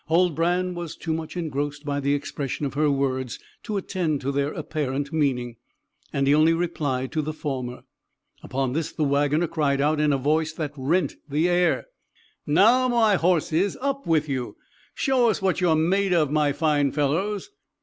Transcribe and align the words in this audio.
Huldbrand 0.09 0.75
was 0.75 0.95
too 0.95 1.13
much 1.13 1.37
engrossed 1.37 1.85
by 1.85 1.99
the 1.99 2.15
expression 2.15 2.65
of 2.65 2.73
her 2.73 2.89
words 2.89 3.37
to 3.61 3.77
attend 3.77 4.19
to 4.21 4.31
their 4.31 4.51
apparent 4.51 5.13
meaning, 5.13 5.57
and 6.11 6.25
he 6.25 6.33
only 6.33 6.53
replied 6.53 7.11
to 7.11 7.21
the 7.21 7.31
former. 7.33 7.83
Upon 8.41 8.73
this, 8.73 8.91
the 8.91 9.03
wagoner 9.03 9.45
cried 9.45 9.79
out 9.79 9.99
in 9.99 10.11
a 10.11 10.17
voice 10.17 10.53
that 10.53 10.73
rent 10.75 11.17
the 11.29 11.47
air, 11.47 11.85
"Now 12.47 12.87
my 12.87 13.13
horses, 13.13 13.77
up 13.79 14.07
with 14.07 14.27
you; 14.27 14.55
show 14.95 15.29
us 15.29 15.39
what 15.39 15.61
you 15.61 15.69
are 15.69 15.75
made 15.75 16.13
of, 16.15 16.31
my 16.31 16.51
fine 16.51 16.91
fellows." 16.91 17.51